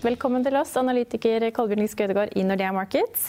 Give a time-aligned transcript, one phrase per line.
[0.00, 3.26] Velkommen til oss, analytiker Kolbjørn Skødegård i Nordea Markets.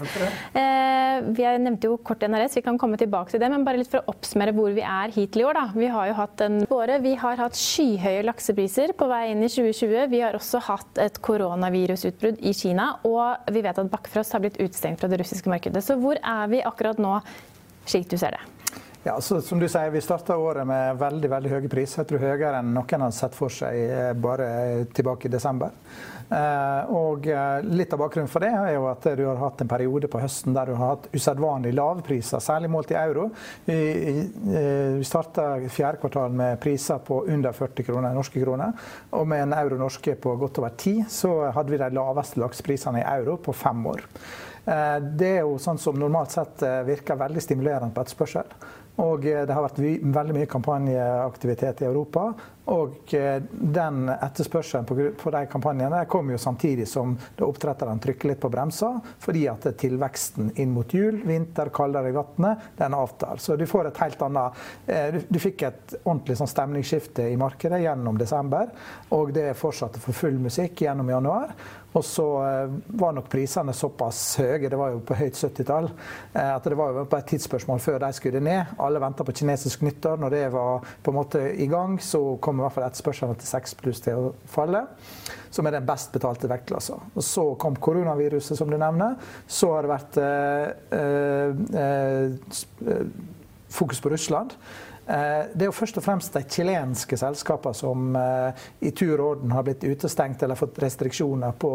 [0.55, 3.89] Eh, vi nevnte jo kort NRS, vi kan komme tilbake til det, men bare litt
[3.91, 5.59] for å oppsummere hvor vi er hittil i år.
[5.59, 5.65] Da.
[5.75, 7.01] Vi har jo hatt en våre.
[7.03, 10.07] vi har hatt skyhøye laksepriser på vei inn i 2020.
[10.13, 14.61] Vi har også hatt et koronavirusutbrudd i Kina, og vi vet at Bakkefrost har blitt
[14.61, 15.83] utestengt fra det russiske markedet.
[15.83, 17.17] Så hvor er vi akkurat nå,
[17.83, 18.60] slik du ser det?
[19.03, 22.03] Ja, så som du sier, Vi starta året med veldig veldig høye priser.
[22.03, 24.49] Jeg tror høyere enn noen hadde sett for seg eh, bare
[24.93, 25.71] tilbake i desember.
[26.29, 29.71] Eh, og eh, Litt av bakgrunnen for det er jo at du har hatt en
[29.71, 33.31] periode på høsten der du har hatt usedvanlig lave priser, særlig målt i euro.
[33.65, 33.79] Vi,
[34.45, 38.77] vi starta fjerde kvartal med priser på under 40 kroner norske kroner.
[39.17, 43.01] Og med en euro norske på godt over 10, så hadde vi de laveste lakseprisene
[43.01, 44.05] i euro på fem år.
[44.61, 48.51] Det er jo sånn som normalt sett virker veldig stimulerende på etterspørsel.
[48.99, 52.31] Og det har vært veldig mye kampanjeaktivitet i Europa.
[52.71, 53.13] Og
[53.51, 54.85] den etterspørselen
[55.17, 60.53] på de kampanjene kom jo samtidig som oppdretterne trykker litt på bremsa, fordi at tilveksten
[60.61, 63.41] inn mot jul, vinter, kaldere i vannet, den avtar.
[63.41, 68.19] Så du får et helt annet Du fikk et ordentlig sånn stemningsskifte i markedet gjennom
[68.19, 68.69] desember,
[69.09, 71.55] og det fortsatte for full musikk gjennom januar.
[71.91, 72.25] Og så
[72.87, 75.89] var nok prisene såpass høye, det var jo på høyt 70-tall,
[76.39, 78.71] at det var jo bare et tidsspørsmål før de skulle ned.
[78.79, 80.21] Alle venta på kinesisk nyttår.
[80.21, 83.49] Når det var på en måte i gang, så kom i hvert fall etterspørselen til
[83.49, 84.85] 6 pluss til å falle.
[85.51, 86.95] Som er den best betalte vektklassa.
[87.11, 89.17] Og så kom koronaviruset, som du nevner.
[89.47, 90.67] Så har det vært eh,
[91.83, 93.03] eh,
[93.71, 94.55] fokus på Russland.
[95.11, 99.65] Det er jo først og fremst de chilenske selskapene som i tur og orden har
[99.67, 101.71] blitt utestengt eller fått restriksjoner på,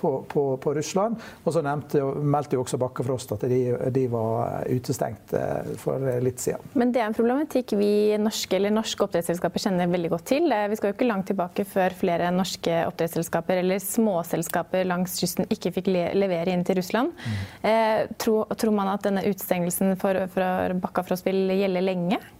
[0.00, 1.20] på, på, på Russland.
[1.44, 3.60] Og så meldte jo også Bakkefrost at de,
[3.94, 5.36] de, var utestengt
[5.82, 6.74] for litt siden.
[6.74, 10.50] Men det er en problematikk vi norske eller norske oppdrettsselskaper kjenner veldig godt til.
[10.50, 15.72] Vi skal jo ikke langt tilbake før flere norske oppdrettsselskaper eller småselskaper langs kysten ikke
[15.78, 17.12] fikk levere inn til Russland.
[17.16, 18.14] Mm.
[18.20, 22.15] Tror, tror, man at denne utestengelsen for, for Bakkafrost vil gjelde lenge?
[22.16, 22.30] España?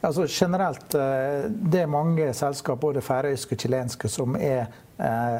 [0.00, 0.90] Altså, generelt,
[1.72, 4.66] Det er mange selskap, både færøyske og chilenske, som er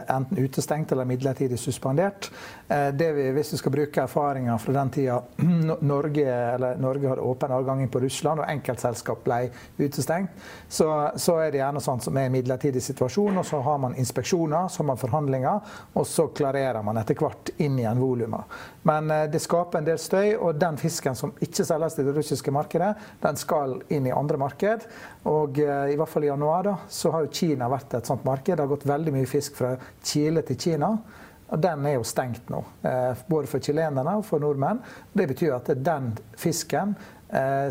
[0.08, 2.30] enten utestengt eller midlertidig suspendert.
[2.68, 5.18] Det vi, hvis vi skal bruke erfaringer fra den tida
[5.92, 6.34] Norge,
[6.80, 9.40] Norge hadde åpen adgang på Russland og enkeltselskap ble
[9.78, 10.32] utestengt,
[10.68, 13.40] så, så, er det gjerne sånn som er en midlertidig situasjon.
[13.42, 17.52] og Så har man inspeksjoner, så har man forhandlinger, og så klarerer man etter hvert
[17.58, 18.60] inn igjen volumer.
[18.88, 22.54] Men det skaper en del støy, og den fisken som ikke selges til det russiske
[22.54, 24.90] markedet, den skal inn i andre marked.
[25.30, 28.52] Og i hvert fall i januar da, så har jo Kina vært et sånt marked.
[28.52, 30.92] Det har gått veldig mye fisk fra Chile til Kina.
[31.50, 32.60] Og den er jo stengt nå,
[33.26, 34.78] både for chilenerne og for nordmenn.
[35.10, 36.94] Det betyr at den fisken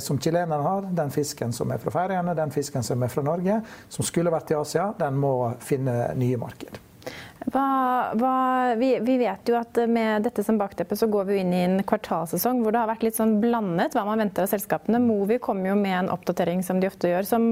[0.03, 3.61] som chilenerne har, den fisken som er fra Færøyene, den fisken som er fra Norge,
[3.91, 6.79] som skulle vært i Asia, den må finne nye marked.
[7.49, 8.33] Hva, hva,
[8.77, 11.77] vi, vi, vet jo at med dette som bakteppe så går vi inn i en
[11.87, 14.99] kvartalsesong hvor det har vært litt sånn blandet hva man venter av selskapene.
[15.01, 17.47] Movi kom jo med en oppdatering som de ofte gjør, som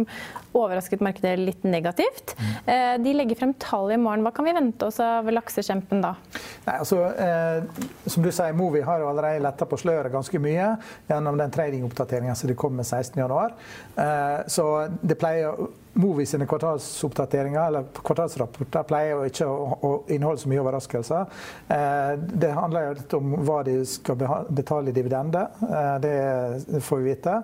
[0.57, 2.35] overrasket markedet litt negativt.
[2.37, 3.03] Mm.
[3.05, 4.25] De legger frem tall i morgen.
[4.25, 6.13] Hva kan vi vente oss av laksekjempen da?
[6.67, 10.73] Nei, altså, eh, som du sier, Movi har jo allerede letta på sløret ganske mye
[11.07, 13.57] gjennom den tradingoppdateringa som de kom med 16.1.
[14.03, 14.69] Eh, så
[15.01, 21.39] det pleier Movi sine kvartalsoppdateringer eller kvartalsrapporter pleier jo ikke å, inneholde så mye overraskelser.
[21.73, 22.11] Eh,
[22.43, 25.47] det handler jo litt om hva de skal betale i dividende.
[25.65, 27.41] Eh, det får vi vite.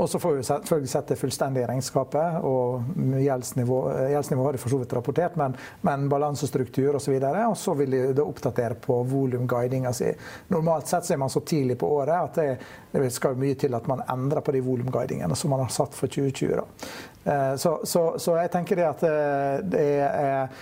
[0.00, 2.36] Og så får vi selvfølgelig sett det fullstendige regnskapet.
[2.48, 2.86] og
[3.20, 3.80] Gjeldsnivå,
[4.14, 7.18] gjeldsnivå har de for så vidt rapportert, men, men balansestruktur osv.
[7.18, 10.08] Og, og så vil de da oppdatere på volumguidinga si.
[10.54, 12.48] Normalt sett så er man så tidlig på året at det,
[12.96, 16.08] det skal mye til at man endrer på de volumguidingene som man har satt for
[16.08, 16.56] 2020.
[16.56, 16.64] Da.
[17.24, 20.60] Eh, så, så, så jeg tenker det at eh, det er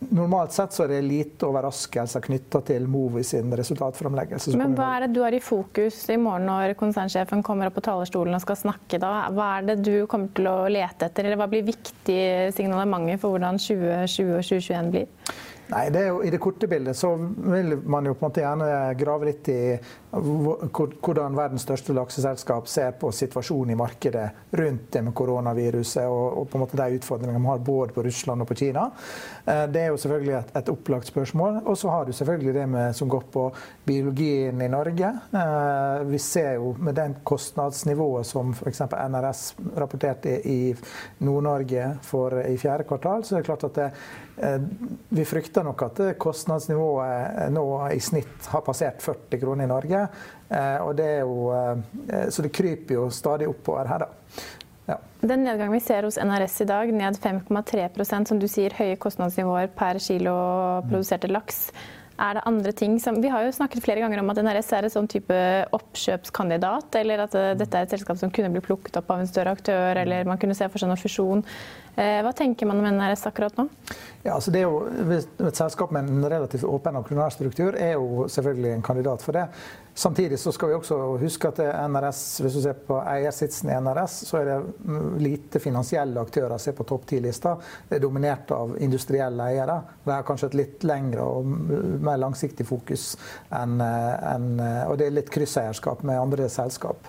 [0.00, 4.54] Normalt sett så er det lite overraskelser knytta til Movi sin resultatframleggelse.
[4.56, 7.82] Men hva er det du har i fokus i morgen når konsernsjefen kommer opp på
[7.84, 8.96] talerstolen og skal snakke?
[8.96, 9.10] da?
[9.36, 12.22] Hva er det du kommer til å lete etter, eller hva blir viktig
[12.56, 15.36] signalementet for hvordan 2020 og 2021 blir?
[15.70, 18.70] Nei, det jo, I det korte bildet så vil man jo på en måte gjerne
[18.98, 19.60] grave litt i
[20.10, 24.26] hvordan verdens største lakseselskap ser på situasjonen i markedet
[24.58, 28.02] rundt det med koronaviruset og, og på en måte de utfordringene man har både på
[28.02, 28.88] Russland og på Kina.
[29.44, 31.60] Eh, det er jo selvfølgelig et, et opplagt spørsmål.
[31.64, 33.46] Og så har du selvfølgelig det med, som går på
[33.86, 35.12] biologien i Norge.
[35.42, 38.82] Eh, vi ser jo med den kostnadsnivået som f.eks.
[38.90, 39.44] NRS
[39.78, 40.74] rapporterte i
[41.22, 41.86] Nord-Norge
[42.50, 43.88] i fjerde kvartal, så er det klart at det,
[44.42, 44.58] eh,
[45.08, 50.06] vi frykter nok at kostnadsnivået nå i snitt har passert 40 kroner i Norge.
[50.50, 54.40] Eh, og det er jo, eh, så det kryper jo stadig oppover her, da.
[54.90, 54.96] Ja.
[55.20, 59.70] Den nedgangen vi ser hos NRS i dag, ned 5,3% som du sier, høye kostnadsnivåer
[59.76, 60.34] per kilo
[60.88, 61.68] produserte laks.
[62.20, 64.86] Er det andre ting som Vi har jo snakket flere ganger om at NRS er
[64.86, 65.36] et sånn type
[65.76, 69.30] oppkjøpskandidat, eller at eh, dette er et selskap som kunne bli plukket opp av en
[69.30, 71.44] større aktør, eller man kunne se for seg noen fusjon.
[72.00, 73.66] Hva tenker man om NRS akkurat nå?
[74.22, 78.70] Ja, altså det er jo, Et selskap med en relativt åpen aksjonærstruktur er jo selvfølgelig
[78.76, 79.48] en kandidat for det.
[79.94, 81.60] Samtidig så skal vi også huske at
[81.90, 86.72] NRS, hvis du ser på eiersitsen i NRS, så er det lite finansielle aktører som
[86.72, 87.56] er på topp ti-lista.
[87.88, 89.80] Det er dominert av industrielle eiere.
[90.06, 91.50] Det er kanskje et litt lengre og
[92.06, 93.12] mer langsiktig fokus
[93.56, 97.08] enn enn Og det er litt krysseierskap med andre selskap.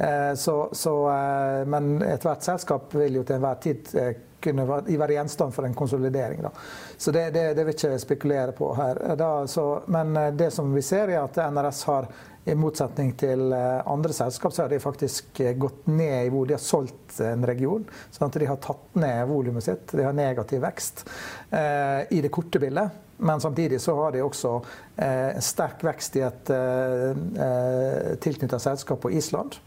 [0.00, 5.16] Eh, så, så, eh, men ethvert selskap vil jo til enhver tid eh, kunne være
[5.16, 6.42] gjenstand for en konsolidering.
[6.46, 6.50] Da.
[6.96, 9.02] Så det, det, det, vil jeg ikke spekulere på her.
[9.18, 12.10] Da, så, men det som vi ser, er at NRS har
[12.48, 16.62] i motsetning til andre selskap, så har de faktisk gått ned i hvor de har
[16.64, 17.84] solgt en region.
[18.10, 19.92] sånn at de har tatt ned volumet sitt.
[19.92, 21.04] De har negativ vekst
[21.52, 23.06] eh, i det korte bildet.
[23.20, 24.54] Men samtidig så har de også
[24.96, 29.58] eh, sterk vekst i et eh, tilknytta selskap på Island.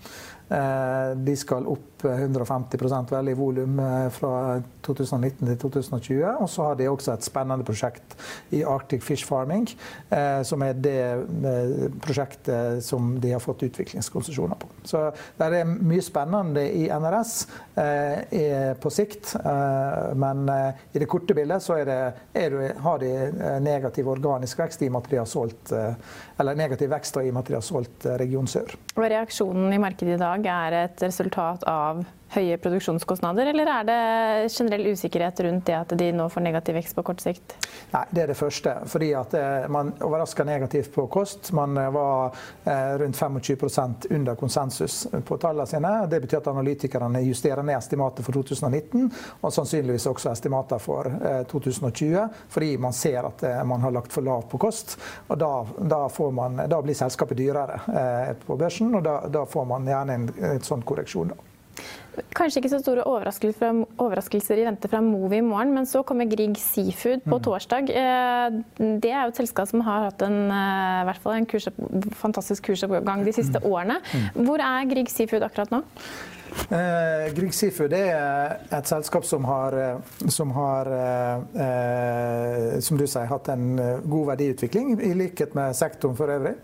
[0.49, 6.23] Eh, de skal opp 150 vel i volum eh, fra 2019 til 2020.
[6.43, 8.17] Og så har de også et spennende prosjekt
[8.53, 9.69] i Arctic Fish Farming,
[10.09, 10.99] eh, som er det
[12.03, 14.69] prosjektet som de har fått utviklingskonsesjoner på.
[14.83, 15.05] Så
[15.39, 17.33] det er mye spennende i NRS
[18.79, 19.33] på sikt,
[20.19, 21.97] men i det korte bildet så er det,
[22.37, 23.11] er det, har de
[23.63, 27.57] negativ organisk vekst i og at de har solgt, eller negativ vekst i at de
[27.57, 28.75] har solgt Region Sør.
[28.93, 32.03] Og reaksjonen i markedet i dag er et resultat av
[32.33, 33.99] høye produksjonskostnader, eller er det
[34.53, 37.55] generell usikkerhet rundt det at de nå får negativ vekst på kort sikt?
[37.93, 38.73] Nei, Det er det første.
[38.89, 41.51] Fordi at eh, man overraska negativt på kost.
[41.53, 42.35] Man eh, var
[42.65, 45.93] eh, rundt 25 under konsensus på tallene sine.
[46.09, 49.09] Det betyr at analytikerne justerer ned estimatet for 2019,
[49.41, 51.09] og sannsynligvis også estimater for
[51.51, 54.97] 2020, fordi man ser at man har lagt for lav på kost.
[55.27, 59.87] og Da, da, man, da blir selskapet dyrere på børsen, og da, da får man
[59.87, 61.33] gjerne en, en sånn korreksjon.
[61.33, 61.52] da.
[62.37, 66.59] Kanskje ikke så store overraskelser, i vente fra Movi i morgen, men så kommer Grieg
[66.61, 67.43] Seafood på mm.
[67.47, 67.89] torsdag.
[67.89, 68.59] Eh,
[69.01, 71.69] det er jo et selskap som har hatt en, eh, i hvert fall en kurs,
[72.19, 73.67] fantastisk kursoppgang de siste mm.
[73.71, 73.97] årene.
[74.13, 74.45] Mm.
[74.45, 75.81] Hvor er Grieg Seafood akkurat nå?
[76.53, 83.29] Eh, Grieg Seafood er et selskap som har, eh, som, har eh, som du sier,
[83.29, 83.73] hatt en
[84.05, 86.55] god verdiutvikling, i likhet med sektoren for øvrig.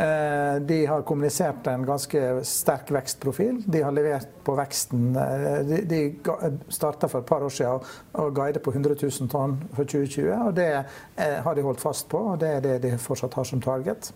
[0.00, 3.62] Eh, de har kommunisert en ganske sterk vekstprofil.
[3.66, 5.16] De har levert på veksten.
[5.16, 5.98] Eh, de
[6.68, 10.30] starta for et par år siden og guidet på 100 000 tonn for 2020.
[10.46, 10.70] og Det
[11.16, 14.12] eh, har de holdt fast på, og det er det de fortsatt har som target.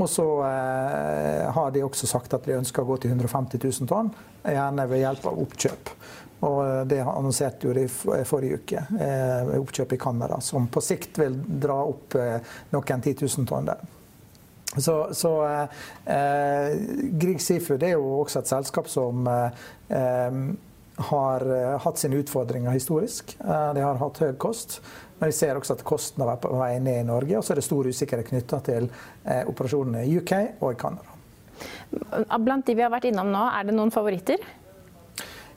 [0.00, 0.24] Og så
[1.52, 4.08] har de også sagt at de ønsker å gå til 150 000 tonn,
[4.48, 5.92] gjerne ved hjelp av oppkjøp.
[6.48, 7.84] Og Det annonserte jo de
[8.24, 8.86] forrige uke,
[9.60, 13.99] oppkjøp i Canada, som på sikt vil dra opp noen 10 000 tonn der.
[14.76, 15.30] Så, så
[16.06, 16.76] eh,
[17.18, 20.50] Grieg Seafood er jo også et selskap som eh,
[21.10, 23.36] har eh, hatt sine utfordringer historisk.
[23.40, 24.78] Eh, de har hatt høy kost.
[25.18, 27.38] Men vi ser også at kosten har vært på vei ned i Norge.
[27.38, 28.86] Og så er det stor usikkerhet knytta til
[29.24, 31.16] eh, operasjonene i UK og i Canada.
[32.40, 34.40] Blant de vi har vært innom nå, er det noen favoritter?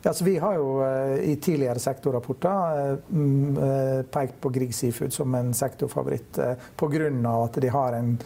[0.05, 0.83] Ja, så vi har jo
[1.23, 2.97] i tidligere sektorrapporter
[4.11, 6.39] pekt på Grieg Seafood som en sektorfavoritt
[6.75, 7.11] pga.
[7.43, 8.17] at de har en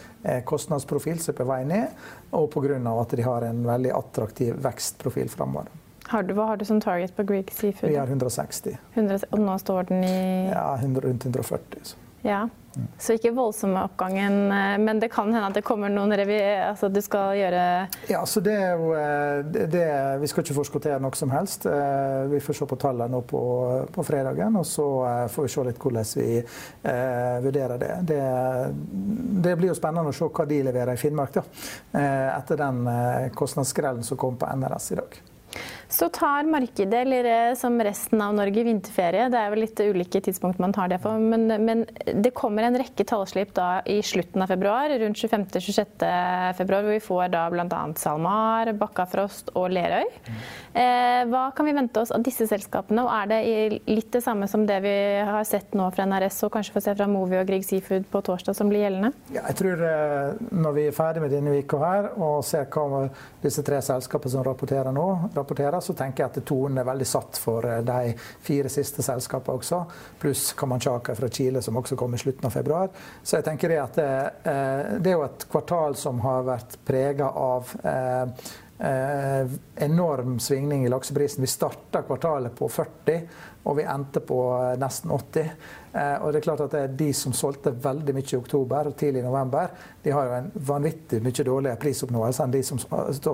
[0.44, 1.86] kostnadsprofil som er på vei ned,
[2.34, 2.80] og pga.
[3.00, 5.70] at de har en veldig attraktiv vekstprofil framover.
[6.08, 7.90] Har du, hva har du som target på Greek Seafood?
[7.90, 8.78] Vi har 160.
[8.94, 11.84] 100, og nå står den i Ja, rundt 140.
[11.84, 12.07] Så.
[12.28, 12.46] Ja.
[12.98, 16.36] Så ikke voldsomme oppgangen, eh, men det kan hende at det kommer noen revy...
[16.68, 17.62] Altså du skal gjøre
[18.10, 19.86] Ja, så det er jo eh, det, det,
[20.22, 21.66] Vi skal ikke forskuttere noe som helst.
[21.66, 23.40] Eh, vi får se på tallene nå på,
[23.94, 24.86] på, fredagen, og så
[25.32, 27.94] får vi se litt hvordan vi eh, vurderer det.
[28.12, 28.22] det.
[29.48, 29.56] det.
[29.56, 31.44] blir jo spennende å se hva de leverer i Finnmark da,
[32.36, 32.84] etter den
[33.34, 35.18] kostnadsskrellen som kom på NRS i dag.
[35.88, 39.30] Så tar markedet, eller eh, som resten av Norge, vinterferie.
[39.32, 41.16] Det er vel litt ulike tidspunkt man tar det for.
[41.16, 46.04] Men, men det kommer en rekke tallslipp da i slutten av februar, rundt 25.-26.
[46.58, 47.80] februar, hvor vi får da bl.a.
[47.96, 50.04] SalMar, Bakkafrost og Lerøy.
[50.76, 54.48] Eh, hva kan vi vente oss av disse selskapene, og er det litt det samme
[54.50, 57.48] som det vi har sett nå fra NRS og kanskje får se fra Movi og
[57.48, 59.14] Grieg Seafood på torsdag som blir gjeldende?
[59.32, 63.06] Ja, jeg tror eh, når vi er ferdig med denne uka her og ser hva
[63.40, 67.38] disse tre selskapene som rapporterer nå, rapporterer så tenker jeg at tonen er veldig satt
[67.40, 68.12] for eh, de
[68.44, 69.82] fire siste selskapene også.
[70.20, 72.92] Pluss Kamanchaka fra Chile, som også kom i slutten av februar.
[73.22, 74.12] Så jeg tenker at det,
[74.50, 78.48] eh, det er jo et kvartal som har vært prega av eh,
[79.88, 81.42] enorm svingning i lakseprisen.
[81.42, 83.22] Vi starta kvartalet på 40,
[83.66, 84.38] og vi endte på
[84.78, 85.50] nesten 80.
[85.92, 88.90] Eh, og det er klart at det er De som solgte veldig mye i oktober
[88.90, 89.72] og tidlig i november,
[90.04, 92.80] de har jo en vanvittig mye dårligere prisoppnåelse enn de som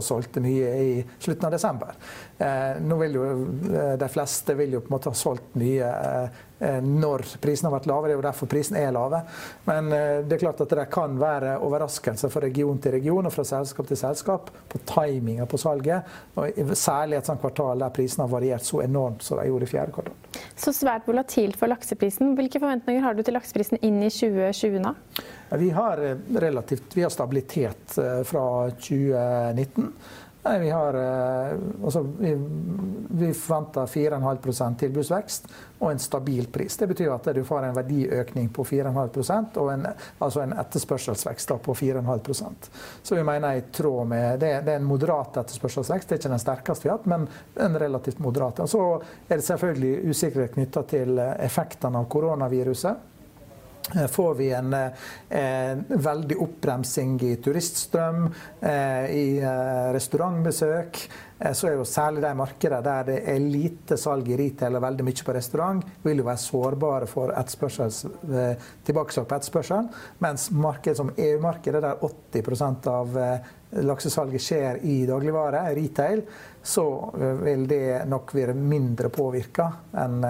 [0.04, 1.98] solgte mye i slutten av desember.
[2.38, 3.28] Eh, nå vil jo
[3.74, 5.92] eh, De fleste vil jo på en måte ha solgt mye
[6.64, 8.06] når prisene har vært lave.
[8.06, 9.18] Det er jo derfor prisene er lave.
[9.66, 13.44] Men det er klart at det kan være overraskelser fra region til region og fra
[13.44, 16.08] selskap til selskap på timinga på salget.
[16.40, 19.72] Og særlig et sånt kvartal der prisene har variert så enormt som de gjorde i
[19.74, 20.33] fjerde kvartal.
[20.56, 22.34] Så svært volatilt for lakseprisen.
[22.38, 24.94] Hvilke forventninger har du til lakseprisen inn i 2020 nå?
[25.60, 29.92] Vi har, eh, relativt, vi har stabilitet eh, fra 2019.
[30.44, 32.34] Vi, har, eh, altså, vi,
[33.08, 35.46] vi forventer 4,5% tilbudsvekst
[35.78, 36.76] og en stabil pris.
[36.76, 39.86] Det betyr at du får en verdiøkning på 4,5% og en,
[40.18, 42.68] altså en etterspørselsvekst på 4,5%
[43.02, 46.08] Så vi mener i tråd med det, det, er en moderat etterspørselsvekst.
[46.08, 47.26] Det er ikke den sterkeste vi har hatt, men
[47.64, 48.60] en relativt moderat.
[48.60, 48.84] Og så
[49.28, 53.13] er det selvfølgelig usikkerhet knytta til effektene av koronaviruset.
[53.92, 54.90] Eh, får vi en, en
[55.28, 59.26] eh, veldig oppbremsing i turiststrøm, eh, i
[59.92, 61.00] restaurantbesøk,
[61.52, 65.04] så er jo særlig de markedene der det er lite salg i retail og veldig
[65.04, 67.34] mye på restaurant, vil jo være sårbare for
[68.86, 69.90] tilbakeslag på etterspørsel.
[70.24, 72.00] Mens marked som EU-markedet, der
[72.40, 73.20] 80% av
[73.84, 76.24] laksesalget skjer i dagligvare, retail,
[76.62, 76.88] så
[77.42, 79.72] vil det nok være mindre påvirka
[80.06, 80.22] enn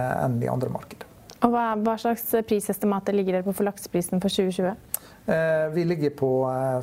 [0.42, 1.13] i andre markeder.
[1.44, 4.94] Og hva, hva slags prisestimater ligger dere på for lakseprisen for 2020?
[5.26, 6.30] Eh, vi ligger på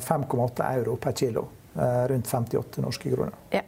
[0.00, 1.48] 5,8 eh, euro per kilo.
[1.74, 3.34] Eh, rundt 58 norske kroner.
[3.50, 3.62] Ja.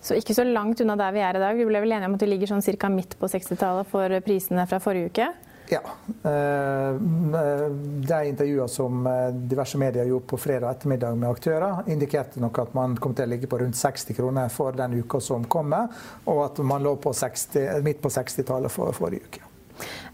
[0.00, 1.58] Så ikke så langt unna der vi er i dag.
[1.58, 2.88] Vi ble vel enige om at vi ligger sånn ca.
[2.90, 5.28] midt på 60-tallet for prisene fra forrige uke?
[5.68, 5.82] Ja.
[6.30, 9.10] Eh, de intervjuene som
[9.50, 13.34] diverse medier gjorde på fredag ettermiddag med aktører, indikerte nok at man kom til å
[13.34, 15.90] ligge på rundt 60 kroner for den uka som kommer,
[16.26, 19.48] og at man lå på 60, midt på 60-tallet for forrige uke.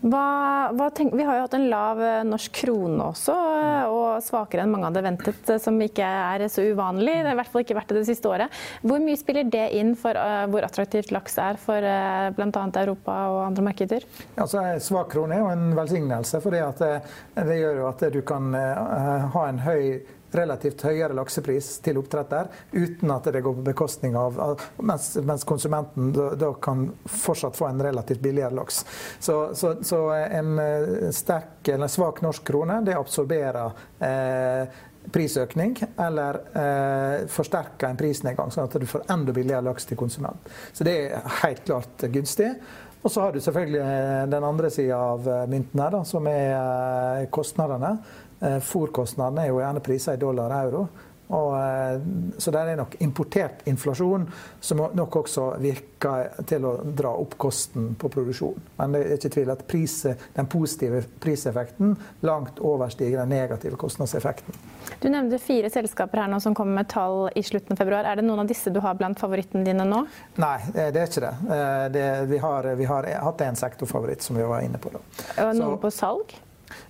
[0.05, 0.25] Hva,
[0.77, 4.65] hva tenk, vi har jo hatt en lav eh, norsk krone også, eh, og svakere
[4.65, 7.15] enn mange hadde ventet, eh, som ikke er så uvanlig.
[7.23, 8.59] Det har i hvert fall ikke vært det det siste året.
[8.85, 12.65] Hvor mye spiller det inn for uh, hvor attraktivt laks er for uh, bl.a.
[12.83, 14.05] Europa og andre markeder?
[14.37, 19.31] Altså, svak krone er jo en velsignelse, for det gjør jo at du kan uh,
[19.35, 20.03] ha en høy
[20.35, 24.41] relativt høyere laksepris til oppdretter uten at det går på bekostning av
[24.85, 28.85] Mens, mens konsumenten da, da, kan fortsatt få en relativt billigere laks.
[29.21, 33.73] Så, så, så en eh, sterk eller svak norsk krone det absorberer
[34.05, 34.75] eh,
[35.13, 40.49] prisøkning, eller eh, forsterker en prisnedgang, sånn at du får enda billigere laks til konsument.
[40.73, 42.55] Så det er helt klart gunstig.
[43.05, 46.29] Og så har du selvfølgelig eh, den andre sida av eh, mynten her, da, som
[46.31, 47.97] er kostnadene.
[48.45, 50.81] Fòrkostnadene er jo gjerne priser i dollar og euro.
[51.29, 52.01] Og, eh,
[52.39, 54.27] så det er nok importert inflasjon
[54.61, 58.61] som nok også virker til å dra opp kosten på produksjon.
[58.77, 61.97] Men det er ikke tvil at priset, den positive priseffekten
[62.29, 64.57] langt overstiger den negative kostnadseffekten.
[65.01, 68.05] Du nevnte fire selskaper her nå som kommer med tall i slutten av februar.
[68.05, 70.05] Er det noen av disse du har blant favorittene dine nå?
[70.43, 71.35] Nei, det er ikke det.
[71.57, 74.93] Eh, det vi, har, vi, har, hatt en sektorfavoritt som vi var inne på.
[74.93, 75.01] Da.
[75.47, 76.37] Og noen så, på salg?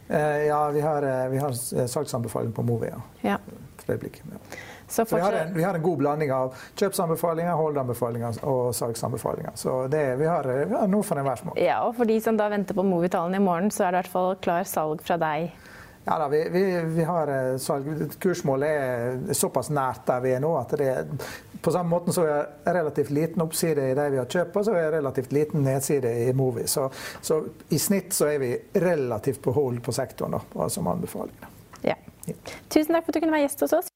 [0.09, 3.03] Eh, ja, vi har, eh, vi har eh, salgsanbefaling på Movia.
[3.21, 3.39] Ja.
[3.85, 4.25] For øyeblikket.
[4.31, 4.41] Ja.
[4.87, 9.57] Så, så vi, har en, vi, har en, god blanding av kjøpsanbefalinger, holdanbefalinger og salgsanbefalinger.
[9.59, 11.59] Så det, vi, har, vi har noe for enhver smak.
[11.61, 14.05] Ja, og for de som da venter på Movietalen i morgen, så er det i
[14.05, 15.55] hvert fall klar salg fra deg.
[16.05, 17.89] Ja da, vi, vi, vi har eh, salg.
[18.21, 21.07] Kursmålet er såpass nært der vi er nå at det er
[21.65, 24.67] på samme måte så er det relativt liten oppside i de vi har kjøpt og
[24.67, 26.67] så er det relativt liten nedside i Movi.
[26.69, 26.91] Så,
[27.25, 27.41] så,
[27.73, 28.51] i snitt så er vi
[28.85, 31.49] relativt på hold på sektoren, da, som anbefaling.
[31.89, 31.97] Ja.
[32.73, 33.93] Tusen takk for at du kunne være gjest hos oss.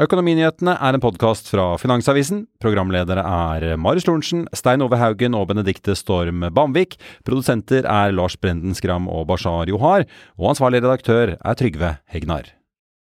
[0.00, 2.46] Økonominyhetene er en podkast fra Finansavisen.
[2.62, 6.96] Programledere er Marius Lorentzen, Stein Ove Haugen og Benedikte Storm Bamvik.
[7.28, 10.06] Produsenter er Lars Brenden Skram og Bashar Johar.
[10.40, 12.48] Og ansvarlig redaktør er Trygve Hegnar.